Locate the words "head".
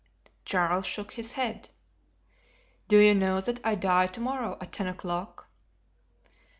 1.33-1.69